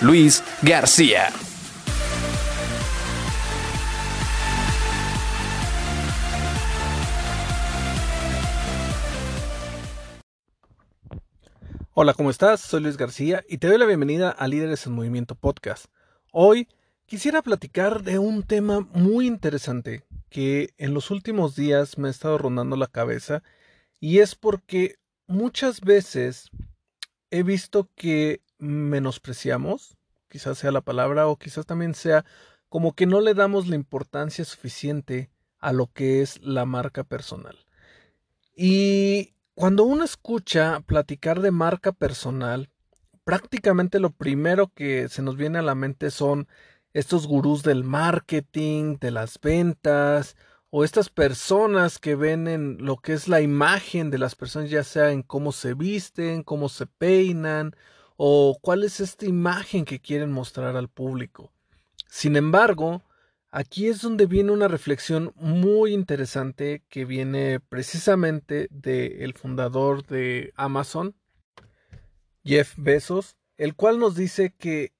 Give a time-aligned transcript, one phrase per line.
[0.00, 1.28] Luis García.
[11.94, 12.60] Hola, ¿cómo estás?
[12.60, 15.86] Soy Luis García y te doy la bienvenida a Líderes en Movimiento Podcast.
[16.32, 16.68] Hoy
[17.06, 22.36] quisiera platicar de un tema muy interesante que en los últimos días me ha estado
[22.36, 23.44] rondando la cabeza
[24.00, 24.96] y es porque
[25.28, 26.50] muchas veces
[27.30, 29.96] he visto que menospreciamos,
[30.28, 32.24] quizás sea la palabra, o quizás también sea
[32.68, 37.66] como que no le damos la importancia suficiente a lo que es la marca personal.
[38.56, 42.70] Y cuando uno escucha platicar de marca personal,
[43.24, 46.48] prácticamente lo primero que se nos viene a la mente son
[46.92, 50.36] estos gurús del marketing, de las ventas,
[50.70, 54.82] o estas personas que ven en lo que es la imagen de las personas, ya
[54.82, 57.76] sea en cómo se visten, cómo se peinan,
[58.16, 61.52] o cuál es esta imagen que quieren mostrar al público.
[62.08, 63.02] Sin embargo,
[63.50, 71.14] aquí es donde viene una reflexión muy interesante que viene precisamente del fundador de Amazon,
[72.44, 74.92] Jeff Bezos, el cual nos dice que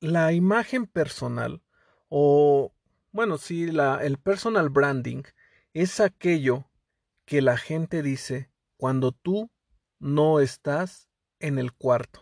[0.00, 1.62] la imagen personal
[2.08, 2.74] o
[3.12, 5.22] bueno, sí, el personal branding
[5.74, 6.70] es aquello
[7.26, 9.50] que la gente dice cuando tú
[9.98, 12.21] no estás en el cuarto.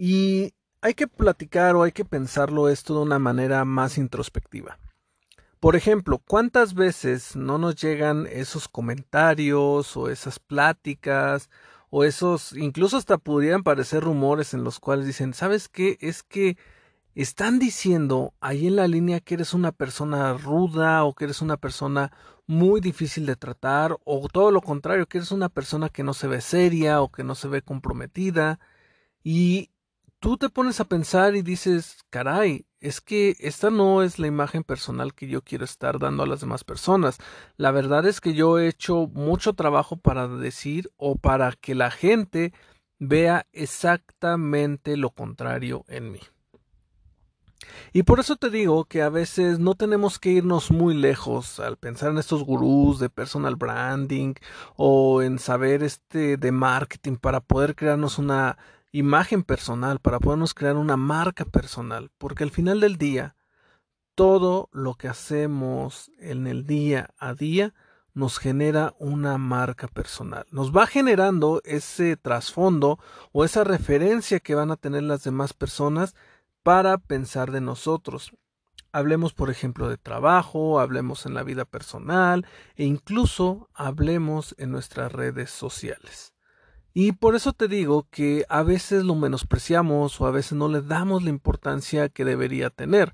[0.00, 4.78] Y hay que platicar o hay que pensarlo esto de una manera más introspectiva.
[5.58, 11.50] Por ejemplo, ¿cuántas veces no nos llegan esos comentarios o esas pláticas
[11.90, 15.98] o esos, incluso hasta podrían parecer rumores en los cuales dicen, ¿sabes qué?
[16.00, 16.56] Es que
[17.16, 21.56] están diciendo ahí en la línea que eres una persona ruda o que eres una
[21.56, 22.12] persona
[22.46, 26.28] muy difícil de tratar o todo lo contrario, que eres una persona que no se
[26.28, 28.60] ve seria o que no se ve comprometida
[29.24, 29.70] y
[30.20, 34.64] tú te pones a pensar y dices, caray, es que esta no es la imagen
[34.64, 37.18] personal que yo quiero estar dando a las demás personas.
[37.56, 41.90] La verdad es que yo he hecho mucho trabajo para decir o para que la
[41.90, 42.52] gente
[42.98, 46.20] vea exactamente lo contrario en mí.
[47.92, 51.76] Y por eso te digo que a veces no tenemos que irnos muy lejos al
[51.76, 54.34] pensar en estos gurús de personal branding
[54.76, 58.58] o en saber este de marketing para poder crearnos una
[58.92, 63.36] imagen personal, para podernos crear una marca personal, porque al final del día
[64.14, 67.74] todo lo que hacemos en el día a día
[68.14, 70.44] nos genera una marca personal.
[70.50, 72.98] Nos va generando ese trasfondo
[73.30, 76.16] o esa referencia que van a tener las demás personas
[76.64, 78.32] para pensar de nosotros.
[78.90, 82.44] Hablemos, por ejemplo, de trabajo, hablemos en la vida personal
[82.74, 86.32] e incluso hablemos en nuestras redes sociales.
[87.00, 90.82] Y por eso te digo que a veces lo menospreciamos o a veces no le
[90.82, 93.12] damos la importancia que debería tener.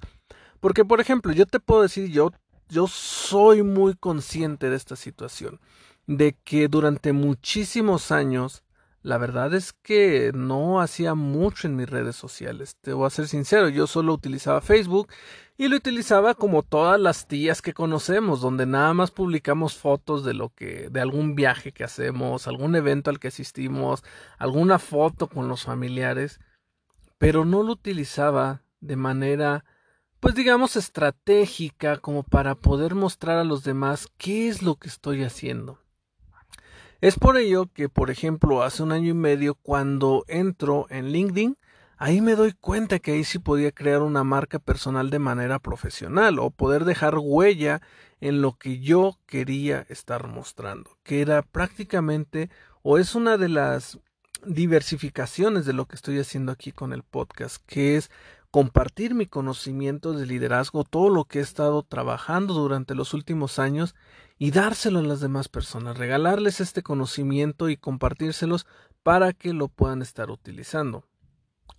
[0.58, 2.30] Porque, por ejemplo, yo te puedo decir, yo,
[2.70, 5.60] yo soy muy consciente de esta situación,
[6.06, 8.63] de que durante muchísimos años
[9.04, 12.76] la verdad es que no hacía mucho en mis redes sociales.
[12.80, 15.08] Te voy a ser sincero, yo solo utilizaba Facebook
[15.58, 20.32] y lo utilizaba como todas las tías que conocemos, donde nada más publicamos fotos de
[20.32, 24.02] lo que de algún viaje que hacemos, algún evento al que asistimos,
[24.38, 26.40] alguna foto con los familiares,
[27.18, 29.66] pero no lo utilizaba de manera
[30.18, 35.24] pues digamos estratégica como para poder mostrar a los demás qué es lo que estoy
[35.24, 35.83] haciendo.
[37.04, 41.58] Es por ello que, por ejemplo, hace un año y medio, cuando entro en LinkedIn,
[41.98, 46.38] ahí me doy cuenta que ahí sí podía crear una marca personal de manera profesional
[46.38, 47.82] o poder dejar huella
[48.22, 52.48] en lo que yo quería estar mostrando, que era prácticamente
[52.80, 53.98] o es una de las
[54.46, 58.10] diversificaciones de lo que estoy haciendo aquí con el podcast, que es
[58.54, 63.96] compartir mi conocimiento de liderazgo, todo lo que he estado trabajando durante los últimos años
[64.38, 68.64] y dárselo a las demás personas, regalarles este conocimiento y compartírselos
[69.02, 71.04] para que lo puedan estar utilizando.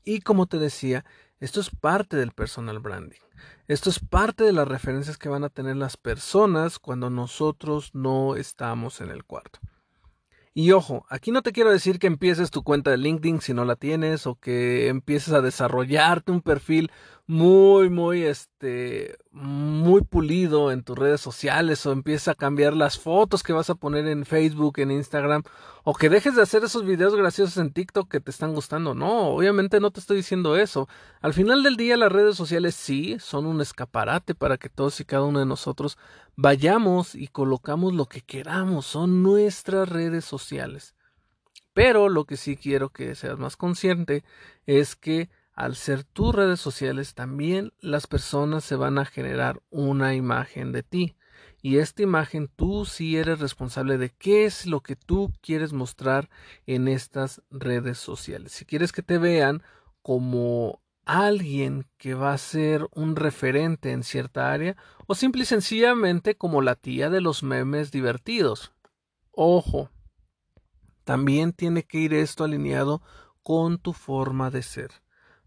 [0.03, 1.05] Y como te decía,
[1.39, 3.21] esto es parte del personal branding.
[3.69, 8.35] Esto es parte de las referencias que van a tener las personas cuando nosotros no
[8.35, 9.61] estamos en el cuarto.
[10.57, 13.65] Y ojo, aquí no te quiero decir que empieces tu cuenta de LinkedIn si no
[13.65, 16.91] la tienes o que empieces a desarrollarte un perfil
[17.27, 23.41] muy, muy, este, muy pulido en tus redes sociales o empieza a cambiar las fotos
[23.41, 25.41] que vas a poner en Facebook, en Instagram,
[25.83, 28.93] o que dejes de hacer esos videos graciosos en TikTok que te están gustando.
[28.93, 30.87] No, obviamente no te estoy diciendo eso.
[31.21, 35.05] Al final del día las redes sociales sí son un escaparate para que todos y
[35.05, 35.97] cada uno de nosotros
[36.35, 38.85] vayamos y colocamos lo que queramos.
[38.85, 40.95] Son nuestras redes sociales.
[41.73, 44.23] Pero lo que sí quiero que seas más consciente
[44.65, 50.13] es que al ser tus redes sociales también las personas se van a generar una
[50.13, 51.15] imagen de ti.
[51.61, 56.29] Y esta imagen tú sí eres responsable de qué es lo que tú quieres mostrar
[56.67, 58.51] en estas redes sociales.
[58.51, 59.63] Si quieres que te vean
[60.01, 64.75] como alguien que va a ser un referente en cierta área
[65.07, 68.73] o simple y sencillamente como la tía de los memes divertidos.
[69.31, 69.89] Ojo,
[71.05, 73.01] también tiene que ir esto alineado
[73.41, 75.04] con tu forma de ser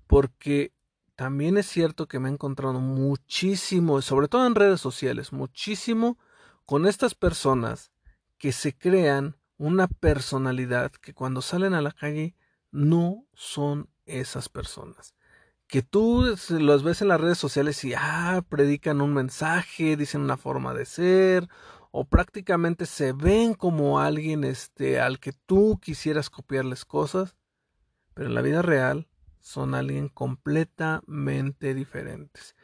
[0.08, 0.72] porque
[1.14, 6.18] también es cierto que me he encontrado muchísimo, sobre todo en redes sociales, muchísimo
[6.64, 7.92] con estas personas
[8.38, 12.34] que se crean una personalidad que cuando salen a la calle
[12.70, 15.14] no son esas personas.
[15.66, 20.36] Que tú los ves en las redes sociales y ah, predican un mensaje, dicen una
[20.36, 21.48] forma de ser,
[21.90, 27.36] o prácticamente se ven como alguien este, al que tú quisieras copiarles cosas,
[28.14, 29.07] pero en la vida real
[29.40, 32.54] son alguien completamente diferentes.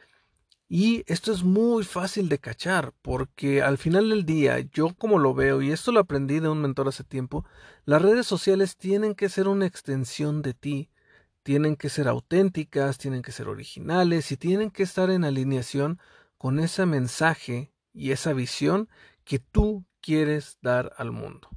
[0.67, 5.35] Y esto es muy fácil de cachar, porque al final del día, yo como lo
[5.35, 7.45] veo, y esto lo aprendí de un mentor hace tiempo,
[7.85, 10.89] las redes sociales tienen que ser una extensión de ti,
[11.43, 15.99] tienen que ser auténticas, tienen que ser originales y tienen que estar en alineación
[16.39, 18.89] con ese mensaje y esa visión
[19.23, 21.49] que tú quieres dar al mundo.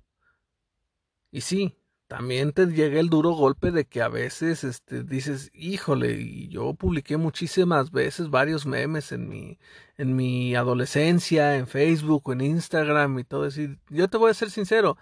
[1.30, 1.78] Y sí,
[2.08, 6.75] también te llega el duro golpe de que a veces este, dices, híjole, y yo
[6.75, 9.58] publiqué muchísimas veces varios memes en mi,
[9.99, 13.60] en mi adolescencia, en Facebook en Instagram y todo eso.
[13.90, 14.96] yo te voy a ser sincero,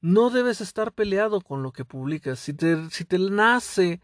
[0.00, 2.38] no debes estar peleado con lo que publicas.
[2.38, 4.00] Si te, si te nace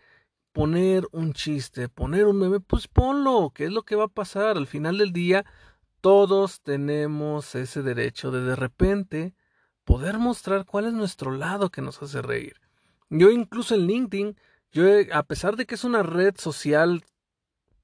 [0.52, 4.56] poner un chiste, poner un meme, pues ponlo, ¿qué es lo que va a pasar?
[4.56, 5.44] Al final del día,
[6.00, 9.34] todos tenemos ese derecho de de repente
[9.88, 12.60] poder mostrar cuál es nuestro lado que nos hace reír.
[13.08, 14.36] Yo incluso en LinkedIn,
[14.70, 17.06] yo a pesar de que es una red social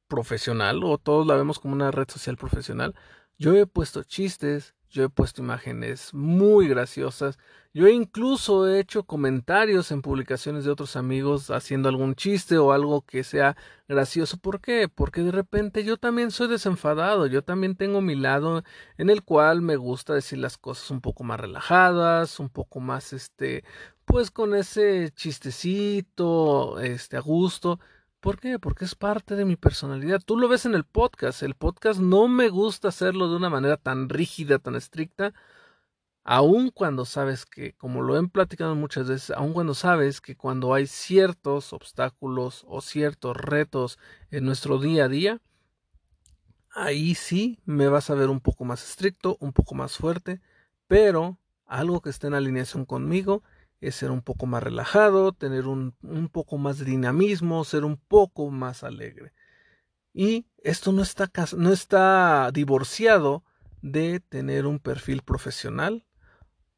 [0.07, 2.95] profesional, o todos la vemos como una red social profesional,
[3.39, 7.37] yo he puesto chistes, yo he puesto imágenes muy graciosas,
[7.73, 13.03] yo incluso he hecho comentarios en publicaciones de otros amigos haciendo algún chiste o algo
[13.03, 13.57] que sea
[13.89, 14.37] gracioso.
[14.37, 14.89] ¿Por qué?
[14.89, 18.63] Porque de repente yo también soy desenfadado, yo también tengo mi lado
[18.97, 23.13] en el cual me gusta decir las cosas un poco más relajadas, un poco más
[23.13, 23.65] este,
[24.05, 27.81] pues con ese chistecito, este, a gusto.
[28.25, 28.59] ¿Por qué?
[28.59, 30.19] Porque es parte de mi personalidad.
[30.25, 31.43] Tú lo ves en el podcast.
[31.43, 35.35] El podcast no me gusta hacerlo de una manera tan rígida, tan estricta.
[36.23, 40.73] Aun cuando sabes que, como lo he platicado muchas veces, aun cuando sabes que cuando
[40.73, 43.99] hay ciertos obstáculos o ciertos retos
[44.31, 45.43] en nuestro día a día,
[46.71, 50.41] ahí sí me vas a ver un poco más estricto, un poco más fuerte,
[50.87, 51.37] pero
[51.67, 53.43] algo que esté en alineación conmigo
[53.87, 57.97] es ser un poco más relajado, tener un, un, poco más de dinamismo, ser un
[57.97, 59.33] poco más alegre.
[60.13, 63.45] Y esto no está, no está divorciado
[63.83, 66.07] de tener un perfil profesional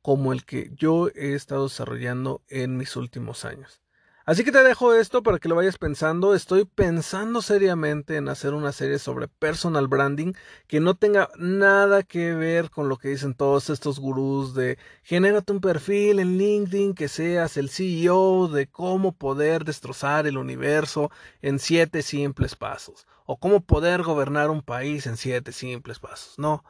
[0.03, 3.83] como el que yo he estado desarrollando en mis últimos años.
[4.27, 6.35] Así que te dejo esto para que lo vayas pensando.
[6.35, 10.33] Estoy pensando seriamente en hacer una serie sobre personal branding
[10.67, 15.53] que no tenga nada que ver con lo que dicen todos estos gurús de genérate
[15.53, 21.61] un perfil en LinkedIn que seas el CEO de cómo poder destrozar el universo en
[21.61, 26.37] siete simples pasos o cómo poder gobernar un país en siete simples pasos.
[26.37, 26.65] No,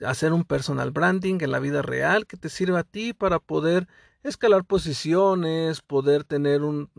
[0.00, 3.88] hacer un personal branding en la vida real que te sirva a ti para poder
[4.24, 6.90] escalar posiciones, poder tener un,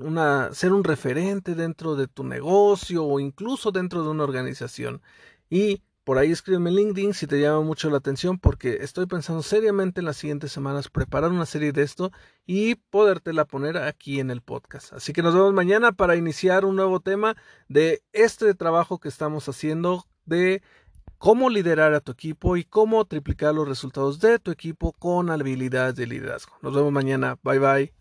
[0.53, 5.01] ser un referente dentro de tu negocio o incluso dentro de una organización.
[5.49, 10.01] Y por ahí escríbeme LinkedIn si te llama mucho la atención porque estoy pensando seriamente
[10.01, 12.11] en las siguientes semanas preparar una serie de esto
[12.45, 14.93] y podértela poner aquí en el podcast.
[14.93, 17.35] Así que nos vemos mañana para iniciar un nuevo tema
[17.69, 20.61] de este trabajo que estamos haciendo de
[21.17, 25.95] cómo liderar a tu equipo y cómo triplicar los resultados de tu equipo con habilidades
[25.95, 26.53] de liderazgo.
[26.61, 27.37] Nos vemos mañana.
[27.43, 27.93] Bye bye.